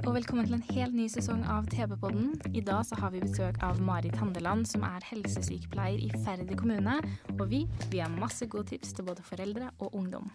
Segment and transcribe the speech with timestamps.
[0.00, 2.30] Og velkommen til en helt ny sesong av TV-podden.
[2.56, 6.94] I dag så har vi besøk av Marit Handeland, som er helsesykepleier i Færder kommune.
[7.36, 7.60] Og vi,
[7.92, 10.30] vi har masse gode tips til både foreldre og ungdom.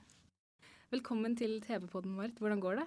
[0.93, 2.37] Velkommen til TV-podden, Marit.
[2.37, 2.85] Hvordan går det?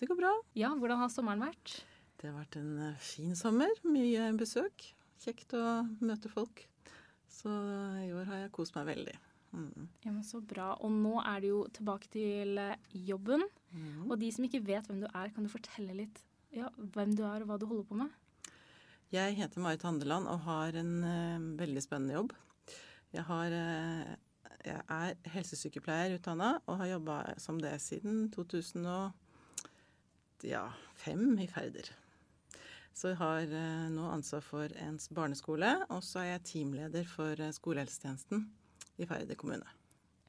[0.00, 0.32] Det går bra.
[0.56, 1.76] Ja, hvordan har sommeren vært?
[2.16, 3.76] Det har vært en eh, fin sommer.
[3.84, 4.88] Mye besøk.
[5.20, 6.64] Kjekt å møte folk.
[7.28, 7.52] Så
[8.06, 9.18] i år har jeg kost meg veldig.
[9.52, 9.88] Mm.
[10.04, 10.74] Ja, men Så bra.
[10.84, 13.42] Og nå er du jo tilbake til eh, jobben.
[13.72, 14.10] Mm.
[14.10, 16.22] Og de som ikke vet hvem du er, kan du fortelle litt
[16.56, 18.08] ja, hvem du er og hva du holder på med?
[19.14, 22.32] Jeg heter Marit Handeland og har en uh, veldig spennende jobb.
[23.14, 24.04] Jeg, har, uh,
[24.66, 29.12] jeg er helsesykepleier utdanna og har jobba som det siden 2005
[31.44, 31.86] i Færder.
[32.96, 37.32] Så jeg har uh, nå ansvar for en barneskole, og så er jeg teamleder for
[37.36, 38.38] eh, skolehelsetjenesten
[38.98, 39.66] i Færder kommune.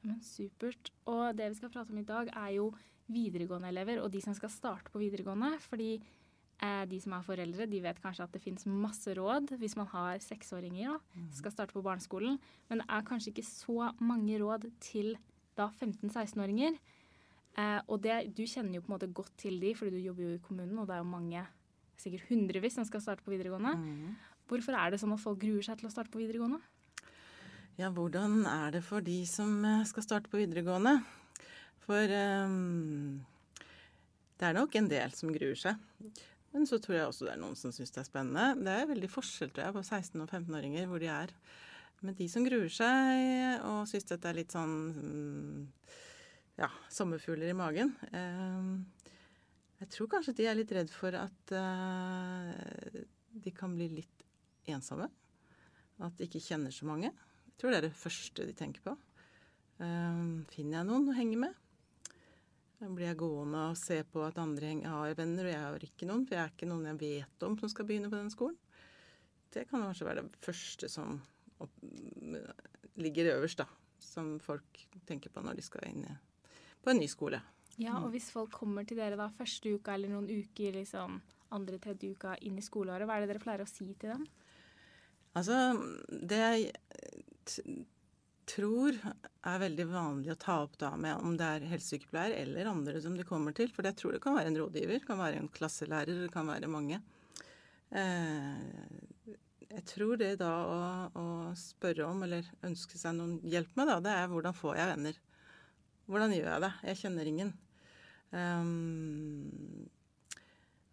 [0.06, 0.92] Men Supert.
[1.10, 2.70] Og det vi skal prate om i dag, er jo
[3.08, 5.54] videregående elever og de som skal starte på videregående.
[5.64, 9.76] Fordi eh, de som er foreldre, de vet kanskje at det finnes masse råd hvis
[9.80, 12.38] man har seksåringer da, som skal starte på barneskolen.
[12.70, 15.16] Men det er kanskje ikke så mange råd til
[15.58, 16.78] da 15-16-åringer.
[17.58, 20.28] Eh, og det, du kjenner jo på en måte godt til de, fordi du jobber
[20.28, 21.46] jo i kommunen, og det er jo mange,
[21.98, 23.72] sikkert hundrevis, som skal starte på videregående.
[24.48, 26.60] Hvorfor er det sånn at folk gruer seg til å starte på videregående?
[27.78, 30.96] Ja, hvordan er det for de som eh, skal starte på videregående?
[31.84, 33.20] For um,
[34.34, 35.78] det er nok en del som gruer seg.
[36.50, 38.64] Men så tror jeg også det er noen som syns det er spennende.
[38.66, 41.34] Det er veldig forskjell tror jeg, på 16- og 15-åringer hvor de er.
[42.02, 45.62] Men de som gruer seg og syns dette er litt sånn mm,
[46.58, 48.72] ja, sommerfugler i magen ehm,
[49.80, 53.00] Jeg tror kanskje de er litt redd for at eh,
[53.38, 54.28] de kan bli litt
[54.66, 55.06] ensomme.
[56.02, 57.14] At de ikke kjenner så mange.
[57.58, 58.92] Jeg tror det er det første de tenker på.
[59.82, 61.56] Ehm, finner jeg noen å henge med?
[62.78, 66.22] Blir jeg gående og se på at andre har venner, og jeg har ikke noen.
[66.28, 68.54] For jeg er ikke noen jeg vet om som skal begynne på den skolen.
[69.50, 71.16] Det kan kanskje være det første som
[71.58, 71.74] opp,
[73.02, 73.66] ligger øverst, da.
[73.98, 76.04] Som folk tenker på når de skal inn
[76.84, 77.40] på en ny skole.
[77.78, 81.18] Ja, og hvis folk kommer til dere da første uka eller noen uker, liksom
[81.54, 84.24] andre, tredje uka inn i skoleåret, hva er det dere pleier å si til dem?
[85.38, 85.54] Altså,
[86.08, 87.37] det t-
[88.48, 93.00] tror er veldig vanlig å ta opp da med om det er helsesykepleier eller andre
[93.04, 95.50] som de kommer til, for jeg tror det kan være en rådgiver, kan være en
[95.52, 97.00] klasselærer, det kan være mange.
[97.90, 99.36] Eh,
[99.68, 100.80] jeg tror det da å,
[101.12, 101.26] å
[101.58, 105.20] spørre om, eller ønske seg noen hjelp med, da, det er hvordan får jeg venner?
[106.08, 106.72] Hvordan gjør jeg det?
[106.88, 107.54] Jeg kjenner ingen.
[108.32, 109.88] Um,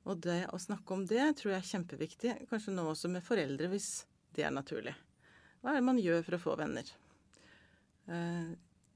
[0.06, 2.36] og det å snakke om det tror jeg er kjempeviktig.
[2.52, 3.90] Kanskje nå også med foreldre, hvis
[4.36, 4.94] det er naturlig.
[5.66, 6.90] Hva er det man gjør for å få venner?
[8.06, 8.50] Eh,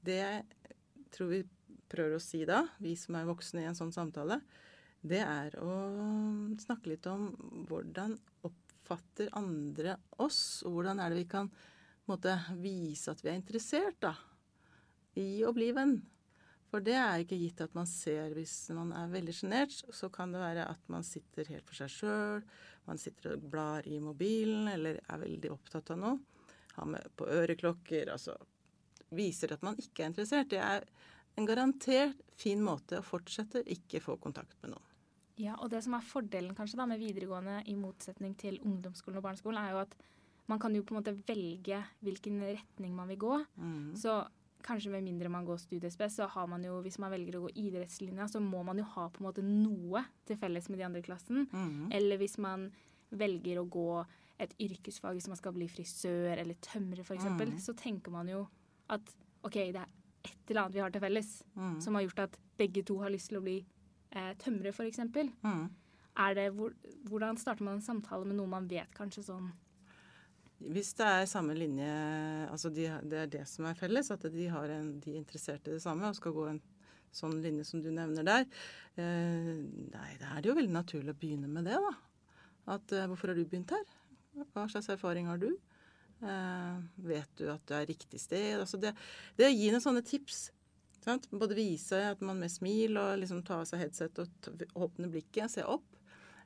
[0.06, 0.44] Det jeg
[1.10, 1.40] tror vi
[1.90, 4.36] prøver å si da, vi som er voksne i en sånn samtale,
[5.02, 5.74] det er å
[6.62, 7.26] snakke litt om
[7.66, 8.14] hvordan
[8.46, 11.50] oppfatter andre oss, og hvordan er det vi kan
[12.06, 14.14] måte, vise at vi er interessert da,
[15.18, 15.98] i å bli venn.
[16.70, 20.30] For det er ikke gitt at man ser hvis man er veldig sjenert, så kan
[20.30, 22.44] det være at man sitter helt for seg sjøl,
[22.86, 26.20] man sitter og blar i mobilen eller er veldig opptatt av noe.
[26.76, 28.36] Har med på øreklokker, altså
[29.16, 30.52] viser at man ikke er interessert.
[30.52, 30.86] Det er
[31.38, 34.86] en garantert fin måte å fortsette ikke få kontakt med noen.
[35.40, 39.24] Ja, og det som er fordelen kanskje da med videregående i motsetning til ungdomsskolen og
[39.24, 39.96] barneskolen, er jo at
[40.50, 43.38] man kan jo på en måte velge hvilken retning man vil gå.
[43.56, 43.96] Mm.
[43.96, 44.18] Så
[44.66, 47.54] kanskje med mindre man går studiespes, så har man jo, hvis man velger å gå
[47.62, 51.00] idrettslinja, så må man jo ha på en måte noe til felles med de andre
[51.00, 51.46] i klassen.
[51.52, 51.88] Mm.
[51.96, 52.68] Eller hvis man
[53.10, 53.88] velger å gå
[54.40, 57.58] et yrkesfag, hvis man skal bli frisør eller tømrer f.eks., mm.
[57.62, 58.44] så tenker man jo
[58.90, 59.12] at
[59.46, 59.88] OK, det er
[60.24, 61.76] et eller annet vi har til felles mm.
[61.84, 65.00] som har gjort at begge to har lyst til å bli eh, tømrere, f.eks.
[65.44, 65.66] Mm.
[66.20, 66.74] Er det, hvor,
[67.08, 69.48] hvordan starter man en samtale med noe man vet kanskje sånn
[70.74, 71.92] Hvis det er samme linje,
[72.50, 75.68] altså de, det er det som er felles, at de, har en, de er interessert
[75.68, 76.60] i det samme og skal gå en
[77.14, 78.44] sånn linje som du nevner der,
[79.00, 79.56] eh,
[79.94, 81.94] nei, da er det jo veldig naturlig å begynne med det, da.
[82.76, 83.88] At eh, hvorfor har du begynt her?
[84.54, 85.50] Hva slags erfaring har du?
[86.20, 88.58] Eh, vet du at du er riktig sted?
[88.60, 88.94] Altså det,
[89.38, 90.48] det å gi noen sånne tips
[91.00, 91.30] Sant?
[91.32, 95.48] Både vise at man med smil og liksom ta av seg headset og åpne blikket,
[95.52, 95.96] se opp.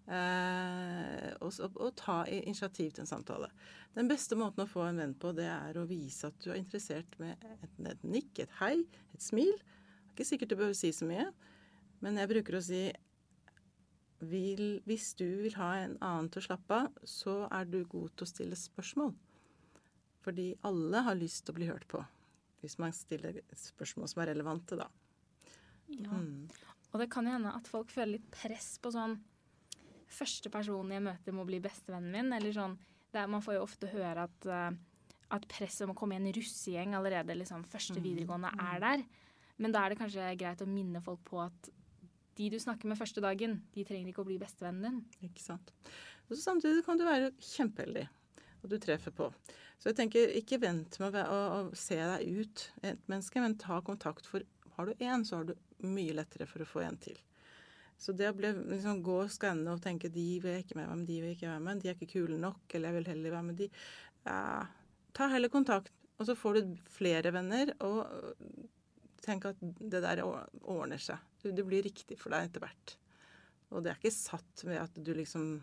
[0.05, 3.49] Eh, og, og ta initiativ til en samtale.
[3.97, 6.61] Den beste måten å få en venn på, det er å vise at du er
[6.61, 8.77] interessert med et, et nikk, et hei,
[9.17, 9.55] et smil.
[9.57, 11.27] Det er ikke sikkert du behøver si så mye,
[12.05, 12.85] men jeg bruker å si
[14.31, 18.15] vil, hvis du vil ha en annen til å slappe av, så er du god
[18.15, 19.15] til å stille spørsmål.
[20.25, 22.01] Fordi alle har lyst til å bli hørt på.
[22.65, 24.89] Hvis man stiller spørsmål som er relevante, da.
[25.93, 26.17] Ja.
[26.95, 29.19] Og det kan jo hende at folk føler litt press på sånn
[30.15, 32.29] Første personen jeg møter, må bli bestevennen min.
[32.37, 32.77] Eller sånn
[33.11, 34.77] det er, Man får jo ofte høre at, eh,
[35.35, 39.03] at presset om å komme i en russegjeng allerede liksom første videregående er der.
[39.59, 41.71] Men da er det kanskje greit å minne folk på at
[42.39, 45.29] de du snakker med første dagen, de trenger ikke å bli bestevennen din.
[45.29, 45.73] Ikke sant.
[46.29, 48.07] Og samtidig kan du være kjempeheldig,
[48.63, 49.31] og du treffer på.
[49.79, 53.59] Så jeg tenker, ikke vent med å, å, å se deg ut et menneske, men
[53.61, 54.29] ta kontakt.
[54.31, 54.45] For
[54.79, 55.55] har du én, så har du
[55.85, 57.19] mye lettere for å få en til.
[58.01, 60.97] Så det å liksom, gå og skanne og tenke de vil jeg ikke med meg,
[60.97, 63.37] men de vil ikke være med, de er ikke kule nok, eller jeg vil heller
[63.37, 63.69] være med de
[64.25, 64.39] ja,
[65.15, 68.01] Ta heller kontakt, og så får du flere venner, og
[69.25, 71.21] tenk at det der ordner seg.
[71.45, 72.97] Det blir riktig for deg etter hvert.
[73.75, 75.59] Og det er ikke satt ved at du liksom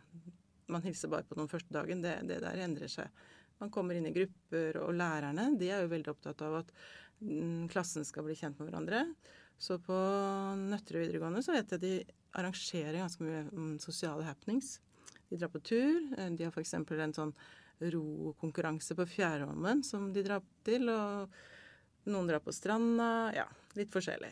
[0.72, 2.00] Man hilser bare på noen første dagen.
[2.04, 3.10] Det, det der endrer seg.
[3.60, 6.70] Man kommer inn i grupper, og lærerne de er jo veldig opptatt av at
[7.20, 9.02] mm, klassen skal bli kjent med hverandre.
[9.62, 9.98] Så på
[10.58, 11.92] Nøtterøy videregående så vet jeg de
[12.40, 14.78] arrangerer ganske mye mm, sosiale happenings.
[15.30, 16.00] De drar på tur.
[16.16, 16.74] De har f.eks.
[16.80, 17.36] en sånn
[17.92, 20.90] rokonkurranse på Fjærholmen som de drar til.
[20.90, 21.36] Og
[22.10, 23.32] noen drar på stranda.
[23.36, 23.46] Ja,
[23.78, 24.32] litt forskjellig.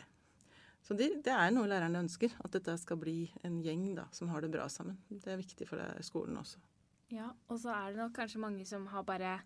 [0.86, 2.32] Så de, det er noe lærerne ønsker.
[2.42, 4.98] At dette skal bli en gjeng da, som har det bra sammen.
[5.10, 6.62] Det er viktig for det, skolen også.
[7.10, 9.40] Ja, og så er det nok kanskje mange som har bare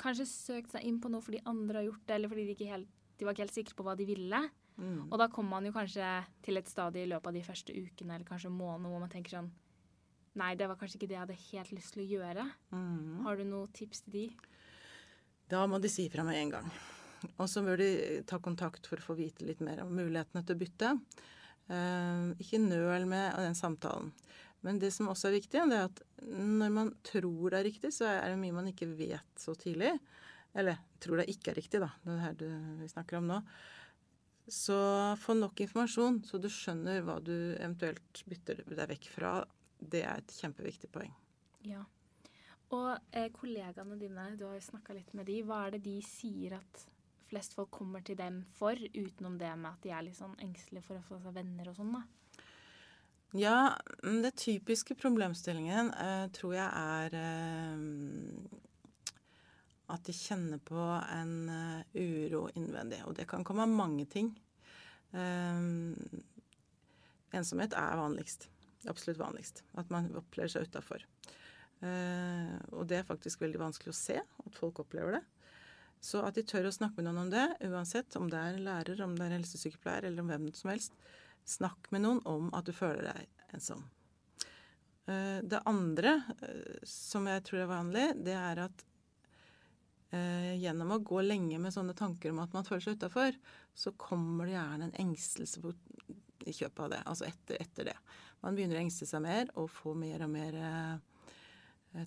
[0.00, 2.70] kanskje søkt seg inn på noe fordi andre har gjort det, eller fordi de, ikke
[2.70, 4.40] helt, de var ikke helt sikre på hva de ville.
[4.74, 5.04] Mm.
[5.06, 6.08] Og da kommer man jo kanskje
[6.42, 9.36] til et stadie i løpet av de første ukene eller kanskje måneden hvor man tenker
[9.36, 9.52] sånn
[10.34, 12.44] Nei, det var kanskje ikke det jeg hadde helt lyst til å gjøre.
[12.74, 13.20] Mm.
[13.22, 14.22] Har du noen tips til de?
[15.46, 16.72] Da må de si fra med en gang.
[17.36, 17.90] Og så bør de
[18.28, 20.92] ta kontakt for å få vite litt mer om mulighetene til å bytte.
[21.72, 24.12] Eh, ikke nøl med den samtalen.
[24.64, 27.90] Men det som også er viktig, det er at når man tror det er riktig,
[27.92, 29.92] så er det mye man ikke vet så tidlig.
[30.56, 31.90] Eller tror det ikke er riktig, da.
[32.04, 33.40] Det er det vi snakker om nå.
[34.48, 34.76] Så
[35.20, 39.34] få nok informasjon, så du skjønner hva du eventuelt bytter deg vekk fra.
[39.80, 41.12] Det er et kjempeviktig poeng.
[41.64, 41.82] Ja.
[42.72, 45.40] Og eh, kollegaene dine, du har jo snakka litt med de.
[45.44, 46.84] Hva er det de sier at
[47.34, 50.86] flest folk kommer til dem for, utenom det med at de er litt sånn engstelige
[50.86, 52.04] for å få seg venner og sånn, da?
[53.34, 53.58] Ja,
[54.04, 58.62] mm, det typiske problemstillingen eh, tror jeg er eh,
[59.92, 63.02] at de kjenner på en uh, uro innvendig.
[63.08, 64.30] Og det kan komme av mange ting.
[65.12, 65.60] Eh,
[67.36, 68.48] ensomhet er vanligst.
[68.90, 69.62] Absolutt vanligst.
[69.80, 71.04] At man opplever seg utafor.
[71.84, 75.24] Eh, og det er faktisk veldig vanskelig å se at folk opplever det.
[76.04, 78.98] Så at de tør å snakke med noen om det, uansett om det er lærer,
[79.00, 80.96] om det er helsesykepleier eller om hvem som helst.
[81.48, 83.86] Snakk med noen om at du føler deg ensom.
[85.08, 86.12] Eh, Det andre
[86.42, 88.84] eh, som jeg tror er vanlig, det er at
[90.12, 93.40] eh, gjennom å gå lenge med sånne tanker om at man føler seg utafor,
[93.72, 95.72] så kommer det gjerne en engstelse på,
[96.44, 97.00] i kjøpet av det.
[97.08, 97.96] Altså etter, etter det.
[98.44, 100.60] Man begynner å engste seg mer og få mer og mer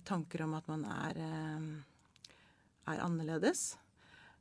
[0.06, 1.18] tanker om at man er,
[2.86, 3.72] er annerledes.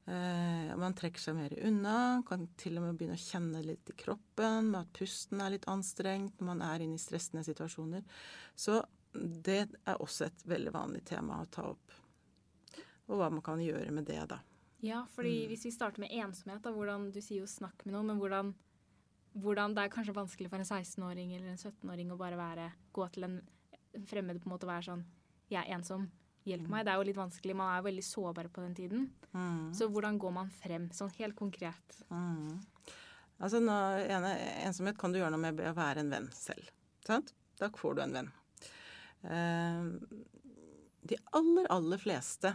[0.08, 3.96] Eh, man trekker seg mer unna, kan til og med begynne å kjenne litt i
[4.00, 8.06] kroppen, med at pusten er litt anstrengt når man er inne i stressende situasjoner.
[8.56, 8.80] Så
[9.12, 11.98] det er også et veldig vanlig tema å ta opp.
[13.08, 14.40] Og hva man kan gjøre med det, da.
[14.86, 18.12] Ja, fordi hvis vi starter med ensomhet, da, hvordan, du sier jo snakk med noen,
[18.12, 18.54] men hvordan,
[19.44, 23.10] hvordan det er kanskje vanskelig for en 16-åring eller en 17-åring å bare være, gå
[23.12, 23.38] til en
[24.08, 25.04] fremmed på en måte og være sånn
[25.50, 26.08] Jeg er ensom.
[26.48, 26.86] Hjelp meg.
[26.88, 27.56] Det er jo litt vanskelig.
[27.60, 29.08] Man er veldig sårbar på den tiden.
[29.76, 31.98] Så hvordan går man frem, sånn helt konkret?
[33.38, 33.76] Altså, nå,
[34.08, 34.32] ene,
[34.66, 36.72] ensomhet kan du gjøre noe med ved å være en venn selv.
[37.06, 37.34] Sant?
[37.60, 38.32] Da får du en venn.
[39.28, 39.84] Eh,
[41.08, 42.54] de aller, aller fleste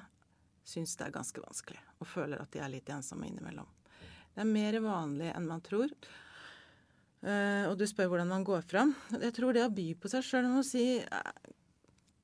[0.64, 3.66] syns det er ganske vanskelig og føler at de er litt ensomme innimellom.
[4.32, 5.90] Det er mer vanlig enn man tror.
[7.22, 8.94] Eh, og du spør hvordan man går fram.
[9.14, 10.86] Jeg tror det å by på seg sjøl å si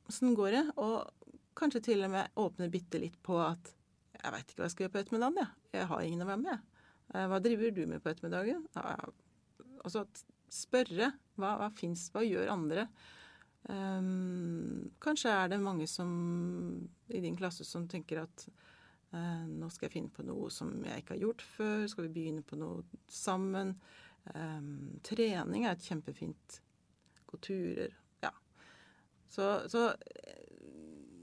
[0.08, 1.17] åssen går det, og
[1.58, 3.74] kanskje til og med åpne bitte litt på at
[4.18, 5.78] jeg veit ikke hva jeg skal gjøre på ettermiddagen, jeg.
[5.78, 6.66] Jeg har ingen å være med.
[7.14, 8.64] Eh, Hva driver du med på ettermiddagen?
[9.84, 10.04] Altså
[10.52, 11.12] spørre.
[11.38, 12.88] Hva, hva fins, hva gjør andre?
[13.68, 16.10] Um, kanskje er det mange som
[17.12, 18.44] i din klasse som tenker at
[19.12, 21.86] uh, nå skal jeg finne på noe som jeg ikke har gjort før.
[21.90, 23.76] Skal vi begynne på noe sammen?
[24.34, 26.60] Um, trening er et kjempefint.
[27.28, 27.94] Gå turer.
[28.24, 28.32] Ja.
[29.28, 29.90] Så, så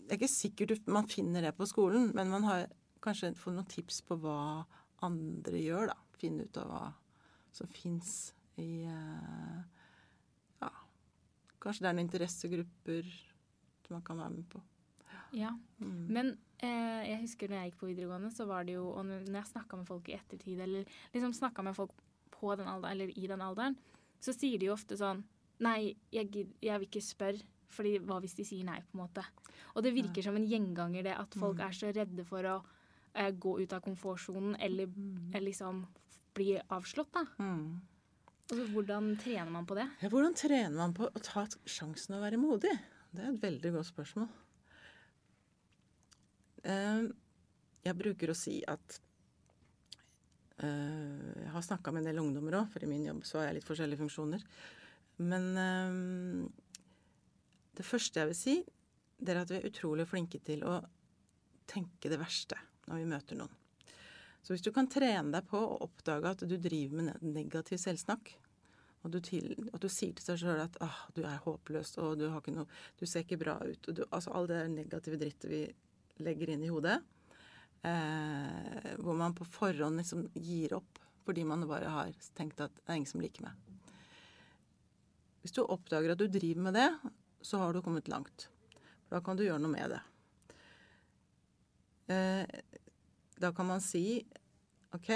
[0.06, 2.68] det er ikke sikkert man finner det på skolen, men man har
[3.06, 4.38] kanskje fått noen tips på hva
[5.06, 5.98] andre gjør, da.
[6.16, 6.84] Finne ut av hva
[7.56, 9.58] som fins i eh,
[10.62, 10.72] Ja,
[11.64, 13.10] kanskje det er noen interessegrupper
[13.86, 14.62] som man kan være med på.
[15.36, 16.06] Ja, mm.
[16.16, 16.32] men
[16.64, 19.52] eh, jeg husker når jeg gikk på videregående, så var det jo Og når jeg
[19.52, 21.92] snakka med folk i ettertid, eller liksom snakka med folk
[22.36, 23.76] på den alderen, eller i den alderen,
[24.24, 25.26] så sier de jo ofte sånn
[25.64, 26.28] Nei, jeg,
[26.60, 27.40] jeg vil ikke spørre,
[27.76, 29.26] fordi hva hvis de sier nei, på en måte.
[29.76, 31.66] Og det virker som en gjenganger, det at folk mm.
[31.68, 32.56] er så redde for å
[33.14, 35.34] eh, gå ut av komfortsonen eller, mm.
[35.34, 35.84] eller liksom
[36.36, 37.26] bli avslått, da.
[37.40, 37.68] Mm.
[38.46, 39.88] Altså, hvordan trener man på det?
[40.04, 42.74] Ja, hvordan trener man på å ta sjansen å være modig?
[43.16, 44.28] Det er et veldig godt spørsmål.
[46.66, 47.08] Uh,
[47.86, 48.96] jeg bruker å si at
[50.64, 53.50] uh, Jeg har snakka med en del ungdommer òg, for i min jobb så har
[53.50, 54.46] jeg litt forskjellige funksjoner.
[55.26, 56.46] Men uh,
[57.78, 58.56] det første jeg vil si,
[59.18, 60.80] det er at vi er utrolig flinke til å
[61.70, 62.58] tenke det verste
[62.90, 63.62] når vi møter noen.
[64.46, 68.36] Så hvis du kan trene deg på å oppdage at du driver med negativ selvsnakk,
[69.06, 72.18] og du, til, at du sier til deg sjøl at ah, du er håpløs, og
[72.18, 72.66] du, noe,
[72.98, 75.60] du, ser ikke bra ut og du, Altså all det negative drittet vi
[76.26, 76.96] legger inn i hodet,
[77.86, 82.86] eh, hvor man på forhånd liksom gir opp fordi man bare har tenkt at det
[82.86, 83.62] er ingen som liker meg.
[85.42, 86.90] Hvis du oppdager at du driver med det,
[87.46, 88.48] så har du kommet langt.
[89.06, 90.02] For da kan du gjøre noe med det.
[92.16, 92.60] Eh,
[93.42, 94.24] da kan man si
[94.96, 95.10] OK,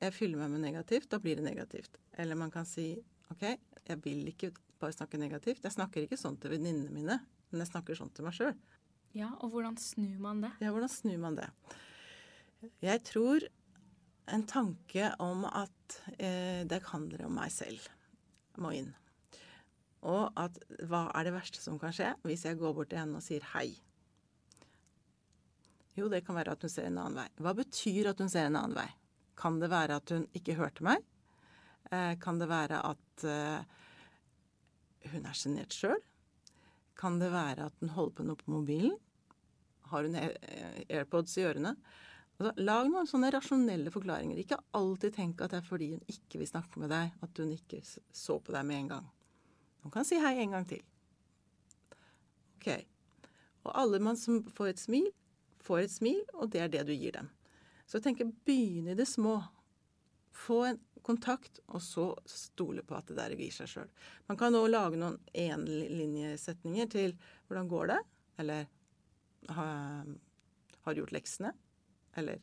[0.00, 1.10] jeg fyller meg med negativt.
[1.12, 1.98] Da blir det negativt.
[2.16, 2.94] Eller man kan si
[3.30, 3.44] OK,
[3.86, 5.64] jeg vil ikke bare snakke negativt.
[5.64, 7.18] Jeg snakker ikke sånn til venninnene mine,
[7.50, 8.54] men jeg snakker sånn til meg sjøl.
[9.16, 10.52] Ja, og hvordan snur man det?
[10.60, 11.48] Ja, hvordan snur man det?
[12.82, 13.46] Jeg tror
[14.32, 17.86] en tanke om at eh, det handler om meg selv,
[18.60, 18.90] må inn.
[20.06, 23.18] Og at hva er det verste som kan skje hvis jeg går bort til henne
[23.18, 23.72] og sier hei?
[25.96, 27.28] Jo, det kan være at hun ser en annen vei.
[27.40, 28.88] Hva betyr at hun ser en annen vei?
[29.36, 31.02] Kan det være at hun ikke hørte meg?
[31.90, 33.64] Eh, kan det være at eh,
[35.12, 36.02] hun er sjenert sjøl?
[36.96, 38.96] Kan det være at hun holder på noe på mobilen?
[39.90, 41.76] Har hun AirPods i ørene?
[42.36, 44.40] Altså, lag noen sånne rasjonelle forklaringer.
[44.40, 47.54] Ikke alltid tenk at det er fordi hun ikke vil snakke med deg, at hun
[47.54, 49.12] ikke så på deg med en gang.
[49.86, 50.82] Hun kan si hei en gang til.
[52.56, 52.72] OK.
[53.66, 55.06] Og alle man som får et smil,
[55.62, 57.28] får et smil, og det er det du gir dem.
[57.86, 59.38] Så jeg tenker begynn i det små.
[60.34, 63.90] Få en kontakt, og så stole på at det der gir seg sjøl.
[64.26, 67.14] Man kan òg lage noen enlinjesetninger til
[67.46, 68.02] 'hvordan går det?'
[68.38, 68.66] eller
[69.48, 71.54] 'har du gjort leksene?'
[72.16, 72.40] eller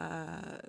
[0.00, 0.62] uh,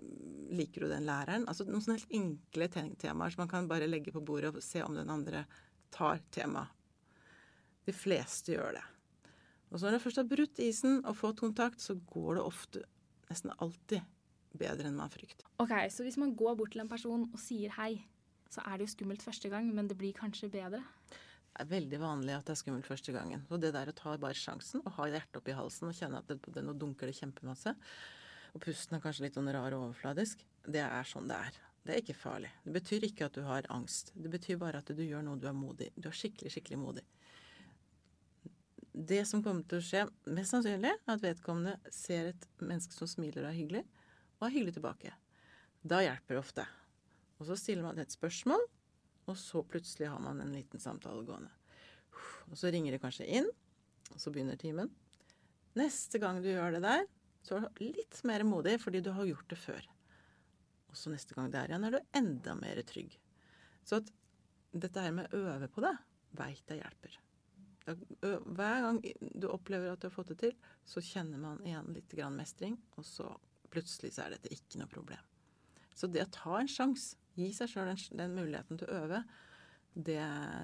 [0.50, 2.68] 'liker du den læreren?' Altså noen sånne helt enkle
[2.98, 5.46] temaer som man kan bare legge på bordet og se om den andre
[5.94, 6.72] tar temaet.
[7.88, 8.84] De fleste gjør det.
[9.72, 12.84] Og så når du først har brutt isen og fått kontakt, så går det ofte,
[13.30, 14.04] nesten alltid,
[14.60, 15.48] bedre enn man frykter.
[15.64, 18.04] Ok, Så hvis man går bort til en person og sier hei,
[18.52, 20.84] så er det jo skummelt første gang, men det blir kanskje bedre?
[21.52, 23.46] Det er veldig vanlig at det er skummelt første gangen.
[23.50, 26.28] Og det der å ta bare sjansen og ha hjertet oppi halsen og kjenne at
[26.28, 27.76] det, det, nå dunker det kjempemasse,
[28.52, 31.60] og pusten er kanskje litt sånn rar og overfladisk, det er sånn det er.
[31.82, 32.52] Det er ikke farlig.
[32.66, 34.12] Det betyr ikke at du har angst.
[34.14, 35.90] Det betyr bare at du gjør noe du er modig.
[35.98, 37.06] Du er skikkelig, skikkelig modig
[38.94, 40.04] det som kommer til å skje,
[40.36, 43.84] mest sannsynlig, er at vedkommende ser et menneske som smiler og er hyggelig,
[44.40, 45.14] og er hyggelig tilbake.
[45.82, 46.66] Da hjelper det ofte.
[47.40, 48.66] Og så stiller man et spørsmål,
[49.30, 51.52] og så plutselig har man en liten samtale gående.
[52.52, 53.48] Og så ringer det kanskje inn,
[54.12, 54.92] og så begynner timen.
[55.80, 57.08] Neste gang du gjør det der,
[57.48, 59.88] så er du litt mer modig fordi du har gjort det før.
[60.92, 63.16] Og så neste gang det er igjen, er du enda mer trygg.
[63.88, 64.12] Så at
[64.72, 65.94] dette her med å øve på det,
[66.38, 67.18] veit jeg hjelper.
[67.92, 70.54] Hver gang du opplever at du har fått det til,
[70.88, 73.32] så kjenner man igjen litt grann mestring, og så
[73.72, 75.24] plutselig så er dette ikke noe problem.
[75.96, 79.24] Så det å ta en sjanse, gi seg sjøl den, den, muligheten til å øve,
[79.94, 80.20] det,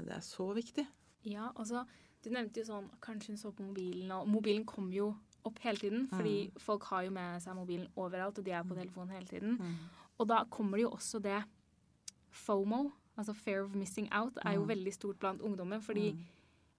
[0.07, 0.85] det, er så viktig.
[1.27, 1.83] Ja, altså,
[2.23, 5.11] du nevnte jo sånn Kanskje hun så på mobilen, og mobilen kom jo
[5.47, 6.07] opp hele tiden.
[6.11, 6.59] Fordi mm.
[6.63, 8.81] folk har jo med seg mobilen overalt, og de er på mm.
[8.81, 9.57] telefonen hele tiden.
[9.59, 9.96] Mm.
[10.17, 11.41] Og da kommer det jo også det
[12.33, 14.69] FOMO, altså fear of missing out, er jo mm.
[14.69, 15.81] veldig stort blant ungdommen.
[15.81, 16.25] fordi mm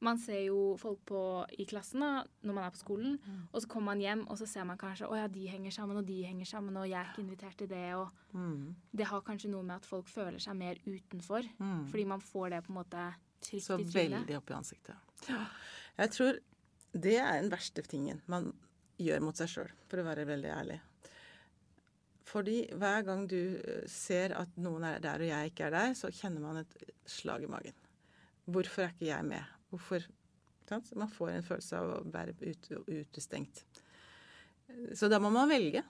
[0.04, 1.20] man ser jo folk på,
[1.58, 3.38] i klassen da, når man er på skolen, mm.
[3.50, 5.98] og så kommer man hjem, og så ser man kanskje å ja, de henger sammen,
[5.98, 7.86] og de henger sammen, og jeg er ikke invitert til det.
[7.98, 8.76] og mm.
[9.00, 11.88] Det har kanskje noe med at folk føler seg mer utenfor, mm.
[11.90, 13.08] fordi man får det på en måte
[13.48, 13.90] trygt så i trynet.
[13.92, 15.10] Så veldig opp i ansiktet.
[15.28, 15.42] Ja.
[15.98, 16.40] Jeg tror
[16.94, 18.52] det er den verste tingen man
[19.02, 20.78] gjør mot seg sjøl, for å være veldig ærlig.
[22.28, 25.96] Fordi hver gang du eh, ser at noen er der og jeg ikke er der,
[25.96, 26.76] så kjenner man et
[27.08, 27.76] slag i magen.
[28.48, 29.56] Hvorfor er ikke jeg med?
[29.72, 30.04] Hvorfor?
[30.68, 32.34] Man får en følelse av å være
[32.92, 33.62] utestengt.
[34.96, 35.82] Så da må man velge.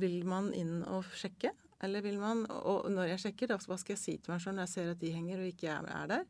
[0.00, 1.54] Vil man inn og sjekke?
[1.82, 4.54] Eller vil man Og når jeg sjekker, da, hva skal jeg si til meg sjøl
[4.56, 6.26] når jeg ser at de henger og ikke jeg er der?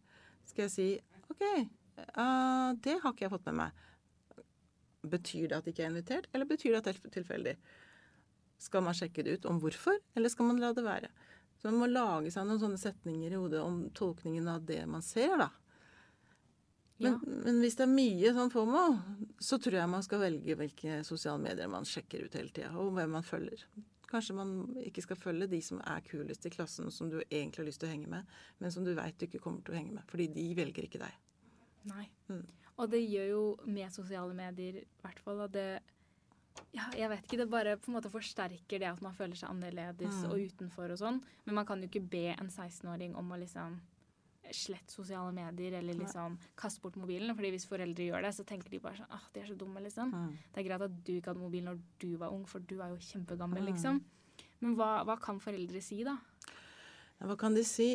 [0.49, 0.87] Skal jeg si
[1.32, 3.82] OK, uh, det har ikke jeg fått med meg.
[5.12, 7.54] Betyr det at jeg ikke er invitert, eller betyr det at det er tilfeldig?
[8.62, 11.11] Skal man sjekke det ut om hvorfor, eller skal man la det være?
[11.59, 15.02] Så man må lage seg noen sånne setninger i hodet om tolkningen av det man
[15.07, 15.50] ser, da.
[17.02, 17.37] Men, ja.
[17.47, 18.83] men hvis det er mye sånn FOMO,
[19.42, 22.92] så tror jeg man skal velge hvilke sosiale medier man sjekker ut hele tida, og
[22.95, 23.64] hvem man følger.
[24.11, 24.52] Kanskje man
[24.83, 27.90] ikke skal følge de som er kulest i klassen, som du egentlig har lyst til
[27.90, 30.28] å henge med, men som du veit du ikke kommer til å henge med, fordi
[30.37, 31.19] de velger ikke deg.
[31.90, 32.07] Nei.
[32.31, 32.45] Mm.
[32.78, 35.69] Og det gjør jo med sosiale medier i hvert fall at det
[36.73, 37.38] ja, jeg vet ikke.
[37.42, 40.28] Det bare på en måte forsterker det at man føler seg annerledes mm.
[40.30, 41.18] og utenfor og sånn.
[41.47, 43.76] Men man kan jo ikke be en 16-åring om å liksom
[44.52, 47.35] slette sosiale medier eller liksom kaste bort mobilen.
[47.37, 49.85] fordi hvis foreldre gjør det, så tenker de bare sånn ah, de er så dumme,
[49.85, 50.12] liksom.
[50.12, 50.32] Mm.
[50.52, 52.92] Det er greit at du ikke hadde mobil når du var ung, for du er
[52.92, 53.71] jo kjempegammel, mm.
[53.71, 54.02] liksom.
[54.62, 56.16] Men hva, hva, kan foreldre si, da?
[57.21, 57.94] Ja, hva kan de si?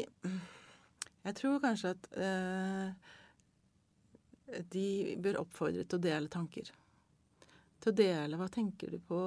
[1.27, 2.89] Jeg tror kanskje at øh,
[4.73, 4.89] de
[5.23, 6.71] bør oppfordre til å dele tanker
[7.83, 8.39] til å dele.
[8.39, 9.19] Hva tenker du på?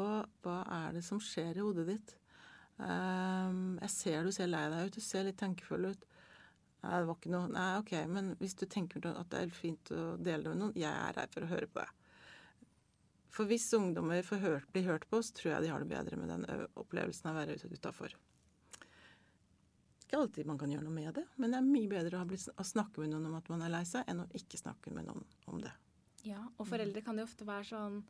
[0.45, 2.16] Hva er det som skjer i hodet ditt?
[2.80, 6.07] Um, jeg ser du ser lei deg ut, du ser litt tankefull ut.
[6.80, 9.90] Nei, det var ikke noe Nei, OK, men hvis du tenker at det er fint
[9.92, 11.97] å dele det med noen, jeg er her for å høre på deg.
[13.30, 16.33] For hvis ungdommer hørt, blir hørt på, så tror jeg de har det bedre med
[16.33, 16.47] den
[16.80, 18.16] opplevelsen av å være utafor.
[20.02, 23.04] Ikke alltid man kan gjøre noe med det, men det er mye bedre å snakke
[23.04, 25.61] med noen om at man er lei seg, enn å ikke snakke med noen om
[25.62, 25.71] det.
[26.26, 28.00] Ja, og foreldre kan jo ofte være sånn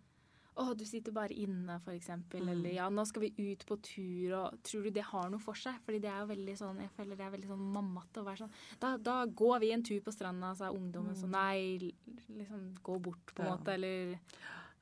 [0.58, 2.42] å, du sitter bare inne, eksempel.
[2.42, 2.52] Mm.
[2.52, 5.58] Eller ja, nå skal vi ut på tur, og tror du det har noe for
[5.58, 5.78] seg?
[5.86, 8.42] Fordi det er jo veldig sånn, jeg føler det er veldig sånn mammate å være
[8.42, 11.20] sånn da, da, går vi en tur på stranda, sa ungdommen mm.
[11.22, 11.36] sånn.
[11.36, 11.92] Nei,
[12.40, 13.58] liksom gå bort, på en ja.
[13.58, 14.16] måte, eller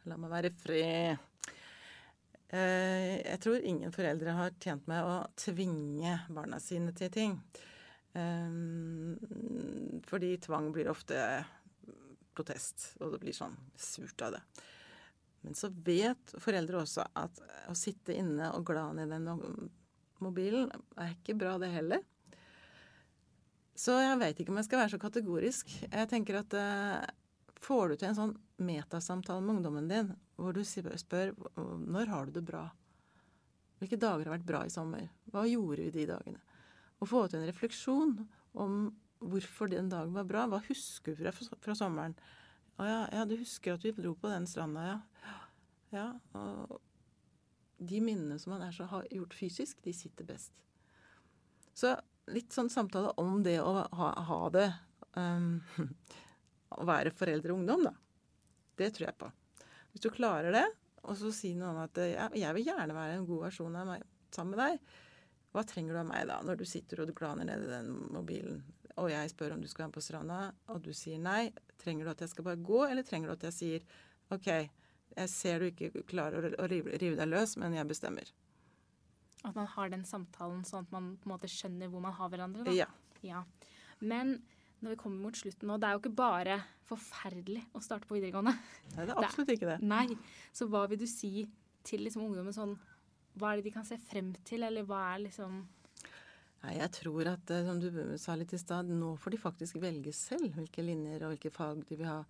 [0.09, 1.27] La meg være fred.
[2.49, 7.35] Eh, jeg tror ingen foreldre har tjent med å tvinge barna sine til ting.
[8.17, 8.57] Eh,
[10.09, 11.19] fordi tvang blir ofte
[12.39, 14.43] protest, og det blir sånn surt av det.
[15.47, 19.29] Men så vet foreldre også at å sitte inne og glane i den
[20.23, 22.03] mobilen er ikke bra, det heller.
[23.79, 25.71] Så jeg veit ikke om jeg skal være så kategorisk.
[25.87, 27.05] Jeg tenker at uh,
[27.63, 32.39] får du til en sånn metasamtale med ungdommen din hvor du spør når har du
[32.39, 32.65] det bra?
[33.79, 35.07] Hvilke dager har vært bra i sommer?
[35.31, 36.43] Hva gjorde vi de dagene?
[36.99, 38.17] Å få til en refleksjon
[38.59, 40.47] om hvorfor den dagen var bra.
[40.51, 42.17] Hva husker du fra, fra sommeren?
[42.79, 44.99] Å ja, ja, du husker at vi dro på den stranda, ja.
[45.91, 46.79] Ja, og
[47.79, 50.53] de minnene som man er så har gjort fysisk, de sitter best.
[51.79, 51.95] Så
[52.31, 54.69] litt sånn samtale om det å ha, ha det
[55.17, 55.59] um,
[56.79, 57.95] Å være foreldre og ungdom, da.
[58.79, 59.31] Det tror jeg på.
[59.91, 60.67] Hvis du klarer det,
[61.09, 63.89] og så si noe om at ja, jeg vil gjerne være en god versjon av
[63.89, 64.99] meg sammen med deg.
[65.57, 67.89] Hva trenger du av meg da, når du sitter og du glaner ned i den
[68.13, 68.61] mobilen?
[68.99, 70.41] Og jeg spør om du skal være med på stranda,
[70.73, 71.53] og du sier nei.
[71.79, 73.89] Trenger du at jeg skal bare gå, eller trenger du at jeg sier
[74.35, 78.31] OK, jeg ser du ikke klarer å rive, deg løs, men jeg bestemmer.
[79.47, 82.31] At man har den samtalen sånn at man på en måte skjønner hvor man har
[82.33, 82.67] hverandre?
[82.67, 82.75] Da.
[82.75, 82.89] Ja.
[83.23, 83.45] ja.
[84.03, 84.41] Men
[84.83, 86.59] når vi kommer mot slutten nå, det er jo ikke bare
[86.89, 88.55] forferdelig å starte på videregående.
[88.95, 89.79] Nei, det er absolutt ikke det.
[89.87, 90.07] Nei.
[90.55, 91.49] Så hva vil du si
[91.87, 92.75] til liksom ungdommen sånn
[93.39, 95.61] Hva er det de kan se frem til, eller hva er liksom
[96.65, 99.79] Nei, Jeg tror at, eh, som du sa litt i stad, nå får de faktisk
[99.83, 102.23] velge selv hvilke linjer og hvilke fag de vil ha.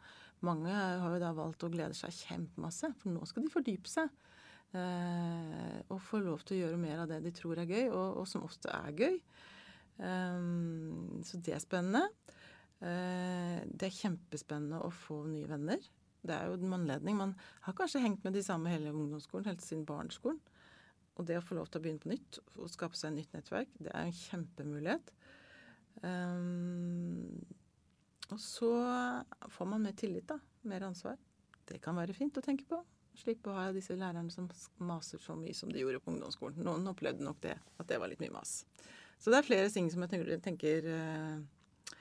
[0.44, 4.12] Mange har jo da valgt å glede seg kjempemasse, for nå skal de fordype seg.
[4.76, 8.20] Eh, og få lov til å gjøre mer av det de tror er gøy, og,
[8.20, 9.16] og som ofte er gøy.
[9.98, 12.04] Um, så det er spennende.
[12.78, 15.80] Uh, det er kjempespennende å få nye venner.
[16.22, 17.16] Det er jo en anledning.
[17.18, 20.38] Man har kanskje hengt med de samme hele ungdomsskolen, helt siden barneskolen.
[21.18, 23.33] Og det å få lov til å begynne på nytt og skape seg et nytt
[23.35, 25.11] nettverk, det er en kjempemulighet.
[26.02, 27.40] Um,
[28.31, 28.70] og så
[29.50, 30.38] får man mer tillit, da.
[30.68, 31.18] Mer ansvar.
[31.68, 32.78] Det kan være fint å tenke på.
[33.18, 34.46] Slippe å ha disse lærerne som
[34.87, 36.62] maser så mye som de gjorde på ungdomsskolen.
[36.62, 38.61] Noen opplevde nok det, at det var litt mye mas.
[39.18, 41.96] Så det er flere ting som jeg tenker, tenker uh,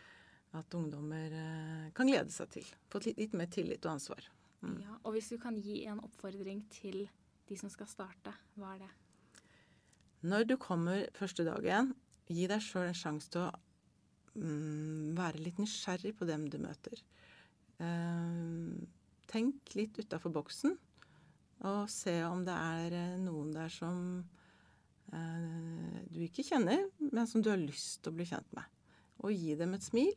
[0.59, 2.69] at ungdommer uh, kan glede seg til.
[2.91, 4.29] Få litt, litt mer tillit og ansvar.
[4.61, 4.77] Mm.
[4.83, 7.07] Ja, og hvis du kan gi en oppfordring til
[7.47, 8.93] de som skal starte, hva er det?
[10.25, 11.91] Når du kommer første dagen,
[12.27, 13.51] gi deg sjøl en sjanse til å
[14.33, 17.03] mm, være litt nysgjerrig på dem du møter.
[17.77, 18.71] Eh,
[19.29, 20.73] tenk litt utafor boksen,
[21.67, 24.01] og se om det er eh, noen der som
[25.13, 28.65] eh, du ikke kjenner, men som du har lyst til å bli kjent med.
[29.21, 30.13] Og gi dem et smil.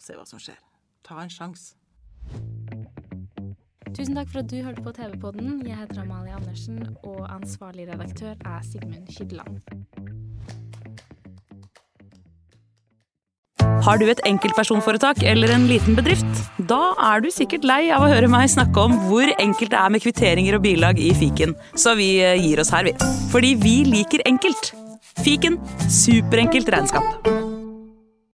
[0.00, 0.58] Se hva som skjer.
[1.06, 1.79] Ta en sjanse.
[3.96, 5.60] Tusen takk for at du hørte på TV-podden.
[5.66, 9.58] Jeg heter Amalie Andersen, og ansvarlig redaktør er Sigmund Kydland.
[13.80, 16.42] Har du et enkeltpersonforetak eller en liten bedrift?
[16.70, 19.94] Da er du sikkert lei av å høre meg snakke om hvor enkelt det er
[19.94, 22.94] med kvitteringer og bilag i fiken, så vi eh, gir oss her, vi.
[23.32, 24.74] Fordi vi liker enkelt.
[25.24, 25.58] Fiken
[25.90, 27.59] superenkelt regnskap.